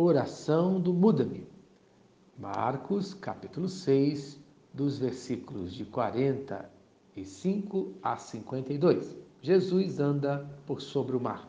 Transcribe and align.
Oração 0.00 0.80
do 0.80 0.94
Muda-me. 0.94 1.44
Marcos, 2.38 3.14
capítulo 3.14 3.68
6, 3.68 4.40
dos 4.72 4.96
versículos 4.96 5.74
de 5.74 5.84
45 5.84 7.94
a 8.00 8.16
52. 8.16 9.16
Jesus 9.42 9.98
anda 9.98 10.48
por 10.64 10.80
sobre 10.80 11.16
o 11.16 11.20
mar. 11.20 11.48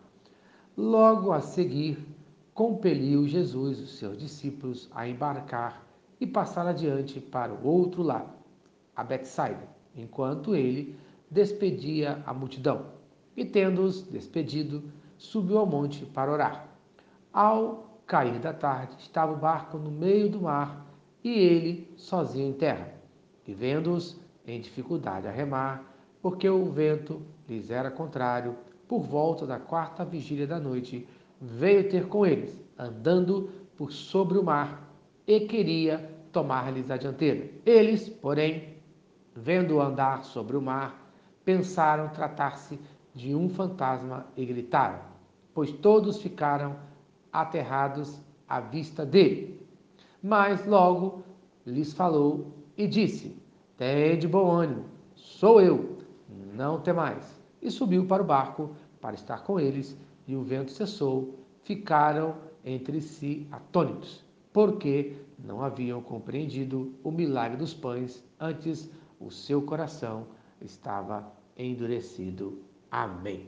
Logo 0.76 1.32
a 1.32 1.42
seguir, 1.42 2.04
compeliu 2.52 3.28
Jesus 3.28 3.80
os 3.80 4.00
seus 4.00 4.18
discípulos 4.18 4.90
a 4.96 5.08
embarcar 5.08 5.86
e 6.20 6.26
passar 6.26 6.66
adiante 6.66 7.22
para 7.22 7.54
o 7.54 7.68
outro 7.68 8.02
lado, 8.02 8.34
a 8.96 9.04
Betsaida, 9.04 9.70
enquanto 9.96 10.56
ele 10.56 10.98
despedia 11.30 12.24
a 12.26 12.34
multidão. 12.34 12.88
E 13.38 13.46
tendo-os 13.46 14.02
despedido, 14.02 14.92
subiu 15.20 15.60
ao 15.60 15.68
monte 15.68 16.04
para 16.04 16.32
orar. 16.32 16.68
Ao 17.32 17.89
cair 18.10 18.40
da 18.40 18.52
tarde, 18.52 18.96
estava 18.98 19.32
o 19.32 19.38
barco 19.38 19.78
no 19.78 19.92
meio 19.92 20.28
do 20.30 20.42
mar 20.42 20.84
e 21.24 21.30
ele 21.30 21.94
sozinho 21.96 22.50
em 22.50 22.54
terra. 22.54 22.92
E 23.48 23.54
vendo-os 23.54 24.20
em 24.48 24.60
dificuldade 24.60 25.28
a 25.28 25.32
remar, 25.32 25.84
porque 26.20 26.50
o 26.50 26.66
vento 26.66 27.22
lhes 27.48 27.70
era 27.70 27.92
contrário, 27.92 28.56
por 28.88 29.02
volta 29.02 29.46
da 29.46 29.60
quarta 29.60 30.04
vigília 30.04 30.48
da 30.48 30.60
noite, 30.60 31.08
veio 31.40 31.88
ter 31.88 32.08
com 32.08 32.26
eles, 32.26 32.60
andando 32.78 33.52
por 33.78 33.92
sobre 33.92 34.40
o 34.40 34.44
mar, 34.44 34.92
e 35.28 35.42
queria 35.42 36.12
tomar-lhes 36.32 36.90
a 36.90 36.98
dianteira. 36.98 37.48
Eles, 37.64 38.10
porém, 38.10 38.78
vendo-o 39.36 39.80
andar 39.80 40.24
sobre 40.24 40.58
o 40.58 40.62
mar, 40.62 41.14
pensaram 41.46 42.10
tratar-se 42.10 42.80
de 43.14 43.36
um 43.36 43.50
fantasma 43.50 44.26
e 44.36 44.44
gritaram, 44.46 45.00
pois 45.54 45.72
todos 45.72 46.20
ficaram 46.20 46.89
aterrados 47.32 48.20
à 48.48 48.60
vista 48.60 49.06
dele. 49.06 49.60
Mas 50.22 50.66
logo 50.66 51.24
lhes 51.66 51.94
falou 51.94 52.54
e 52.78 52.88
disse: 52.88 53.36
Tende 53.78 54.28
bom 54.28 54.52
ânimo, 54.52 54.86
sou 55.16 55.62
eu, 55.62 55.98
não 56.54 56.82
temais. 56.82 57.40
E 57.62 57.70
subiu 57.70 58.06
para 58.06 58.24
o 58.24 58.26
barco 58.26 58.76
para 59.02 59.16
estar 59.16 59.44
com 59.44 59.60
eles, 59.60 59.98
e 60.28 60.36
o 60.36 60.44
vento 60.44 60.72
cessou. 60.72 61.40
Ficaram 61.64 62.36
entre 62.66 63.00
si 63.02 63.48
atônitos, 63.52 64.24
porque 64.52 65.16
não 65.38 65.62
haviam 65.62 66.02
compreendido 66.02 66.94
o 67.04 67.12
milagre 67.12 67.58
dos 67.58 67.74
pães, 67.74 68.24
antes 68.40 68.90
o 69.20 69.30
seu 69.30 69.62
coração 69.62 70.28
estava 70.62 71.32
endurecido. 71.58 72.60
Amém. 72.90 73.48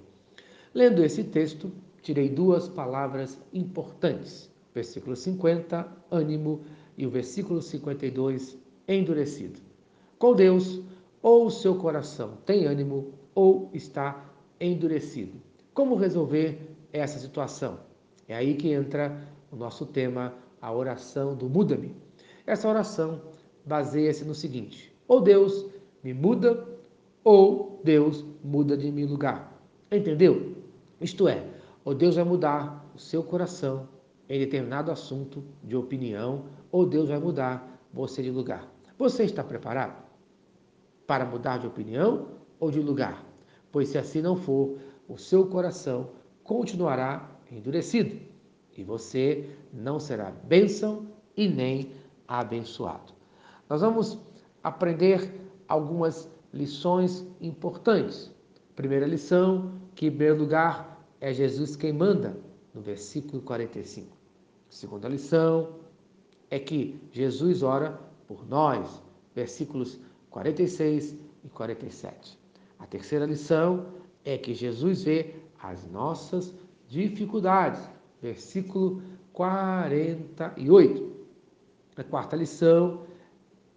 Lendo 0.74 1.04
esse 1.04 1.24
texto, 1.24 1.72
tirei 2.02 2.30
duas 2.30 2.68
palavras 2.68 3.40
importantes. 3.54 4.50
Versículo 4.74 5.16
50, 5.16 5.88
ânimo, 6.10 6.62
e 6.98 7.06
o 7.06 7.10
versículo 7.10 7.62
52, 7.62 8.58
endurecido. 8.88 9.60
Com 10.18 10.34
Deus, 10.34 10.82
ou 11.22 11.48
o 11.48 11.52
seu 11.52 11.76
coração 11.76 12.38
tem 12.46 12.66
ânimo 12.66 13.14
ou 13.36 13.70
está 13.74 14.26
endurecido. 14.60 15.34
Como 15.74 15.96
resolver 15.96 16.60
essa 16.92 17.20
situação? 17.20 17.80
É 18.28 18.36
aí 18.36 18.56
que 18.56 18.72
entra 18.72 19.28
o 19.52 19.56
nosso 19.56 19.86
tema, 19.86 20.34
a 20.62 20.74
oração 20.74 21.36
do 21.36 21.50
muda-me. 21.50 21.96
Essa 22.46 22.68
oração 22.68 23.22
baseia-se 23.66 24.26
no 24.26 24.36
seguinte: 24.36 24.94
ou 25.08 25.22
Deus 25.22 25.66
me 26.04 26.14
muda, 26.14 26.68
ou 27.24 27.82
Deus 27.84 28.26
muda 28.44 28.76
de 28.76 28.92
mim 28.92 29.06
lugar. 29.06 29.60
Entendeu? 29.92 30.56
Isto 31.00 31.28
é, 31.28 31.44
ou 31.84 31.94
Deus 31.94 32.16
vai 32.16 32.24
mudar 32.24 32.86
o 32.96 33.00
seu 33.00 33.24
coração 33.24 33.88
em 34.30 34.40
determinado 34.40 34.92
assunto 34.92 35.44
de 35.64 35.76
opinião, 35.76 36.46
ou 36.72 36.86
Deus 36.86 37.10
vai 37.10 37.20
mudar 37.20 37.68
você 37.94 38.24
de 38.24 38.32
lugar. 38.32 38.66
Você 38.98 39.24
está 39.24 39.44
preparado 39.44 40.02
para 41.06 41.26
mudar 41.26 41.58
de 41.58 41.68
opinião 41.68 42.28
ou 42.60 42.72
de 42.72 42.80
lugar? 42.80 43.26
Pois 43.72 43.90
se 43.90 43.98
assim 43.98 44.22
não 44.22 44.36
for, 44.36 44.78
o 45.08 45.18
seu 45.18 45.48
coração 45.48 46.12
continuará 46.44 47.30
endurecido 47.52 48.18
e 48.78 48.84
você 48.84 49.50
não 49.74 50.00
será 50.00 50.32
bênção 50.32 51.08
e 51.36 51.48
nem 51.48 51.92
abençoado. 52.28 53.14
Nós 53.70 53.82
vamos 53.82 54.18
aprender 54.64 55.34
algumas 55.68 56.30
lições 56.54 57.26
importantes. 57.42 58.32
Primeira 58.76 59.06
lição, 59.06 59.74
que 59.96 60.08
em 60.08 60.10
primeiro 60.10 60.38
lugar 60.38 60.91
é 61.22 61.32
Jesus 61.32 61.76
quem 61.76 61.94
manda, 61.94 62.36
no 62.74 62.82
versículo 62.82 63.42
45. 63.44 64.18
Segunda 64.68 65.08
lição 65.08 65.76
é 66.50 66.58
que 66.58 67.00
Jesus 67.12 67.62
ora 67.62 68.00
por 68.28 68.48
nós, 68.48 69.02
versículos 69.36 70.00
46 70.32 71.16
e 71.44 71.50
47. 71.50 72.40
A 72.80 72.88
terceira 72.88 73.26
lição 73.26 73.86
é 74.26 74.38
que 74.38 74.54
Jesus 74.54 75.04
vê 75.04 75.36
as 75.62 75.88
nossas 75.92 76.54
dificuldades, 76.88 77.88
versículo 78.22 79.04
48. 79.34 81.12
A 81.98 82.04
quarta 82.04 82.36
lição 82.36 83.06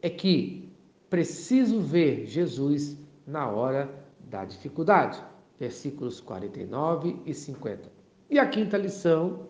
é 0.00 0.08
que 0.08 0.72
preciso 1.10 1.80
ver 1.80 2.26
Jesus 2.26 2.96
na 3.26 3.48
hora 3.48 3.92
da 4.20 4.44
dificuldade, 4.44 5.22
versículos 5.64 6.20
49 6.20 7.16
e 7.24 7.32
50. 7.32 7.90
E 8.28 8.38
a 8.38 8.46
quinta 8.46 8.76
lição 8.76 9.46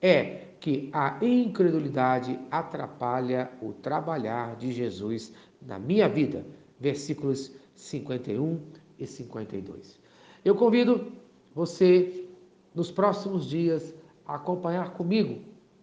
é 0.00 0.46
que 0.60 0.90
a 0.92 1.18
incredulidade 1.20 2.38
atrapalha 2.52 3.50
o 3.60 3.72
trabalhar 3.72 4.54
de 4.54 4.70
Jesus 4.70 5.32
na 5.60 5.76
minha 5.76 6.08
vida, 6.08 6.46
versículos 6.78 7.52
51 7.74 8.60
e 8.96 9.06
52. 9.08 9.98
Eu 10.44 10.54
convido 10.54 11.12
você 11.52 12.28
nos 12.72 12.92
próximos 12.92 13.44
dias 13.44 13.92
a 14.24 14.36
acompanhar 14.36 14.92
comigo 14.92 15.42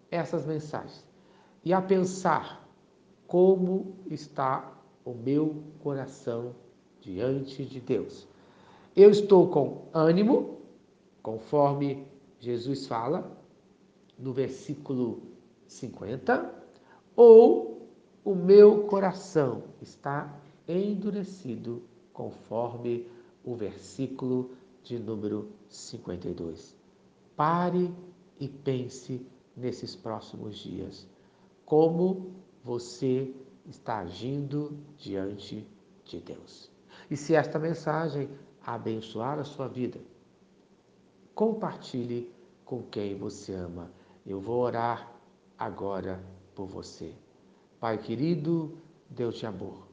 essas 0.10 0.46
mensagens 0.46 1.06
e 1.62 1.74
a 1.74 1.82
pensar 1.82 2.66
como 3.28 3.98
está 4.10 4.72
o 5.04 5.14
meu 5.14 5.62
coração 5.80 6.56
diante 7.02 7.66
de 7.66 7.82
Deus. 7.82 8.34
Eu 8.96 9.10
estou 9.10 9.50
com 9.50 9.90
ânimo, 9.94 10.62
conforme 11.22 12.08
Jesus 12.40 12.88
fala 12.88 13.38
no 14.18 14.32
versículo 14.32 15.22
50, 15.68 16.54
ou 17.14 17.90
o 18.24 18.34
meu 18.34 18.84
coração 18.84 19.64
está 19.82 20.34
endurecido, 20.66 21.84
conforme 22.14 23.06
o 23.44 23.54
versículo 23.54 24.52
de 24.82 24.98
número 24.98 25.50
52. 25.68 26.74
Pare 27.36 27.94
e 28.40 28.48
pense 28.48 29.28
nesses 29.58 29.94
próximos 29.94 30.58
dias. 30.58 31.06
Como 31.66 32.32
você 32.64 33.36
está 33.66 34.00
agindo 34.00 34.78
diante 34.98 35.68
de 36.06 36.22
Deus? 36.22 36.72
E 37.12 37.18
se 37.18 37.36
esta 37.36 37.60
mensagem 37.60 38.30
abençoar 38.66 39.40
a 39.40 39.44
sua 39.44 39.68
vida, 39.68 40.00
compartilhe 41.34 42.34
com 42.64 42.82
quem 42.84 43.16
você 43.16 43.54
ama. 43.54 43.92
Eu 44.26 44.40
vou 44.40 44.62
orar 44.62 45.12
agora 45.58 46.24
por 46.56 46.66
você. 46.66 47.14
Pai 47.80 47.98
querido, 47.98 48.76
Deus 49.10 49.38
te 49.38 49.46
amor. 49.46 49.88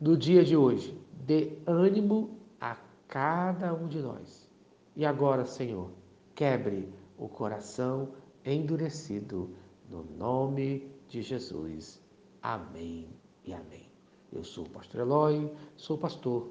No 0.00 0.16
dia 0.16 0.44
de 0.44 0.56
hoje, 0.56 0.96
dê 1.12 1.58
ânimo 1.66 2.38
a 2.60 2.76
cada 3.08 3.74
um 3.74 3.88
de 3.88 3.98
nós. 3.98 4.48
E 4.94 5.04
agora, 5.04 5.44
Senhor, 5.44 5.90
quebre 6.34 6.92
o 7.18 7.28
coração 7.28 8.10
endurecido 8.44 9.50
no 9.88 10.04
nome 10.04 10.88
de 11.08 11.22
Jesus. 11.22 12.00
Amém 12.42 13.08
e 13.44 13.52
amém. 13.52 13.88
Eu 14.32 14.44
sou 14.44 14.64
o 14.64 14.70
pastor 14.70 15.00
Eloy, 15.00 15.50
sou 15.76 15.96
pastor 15.96 16.50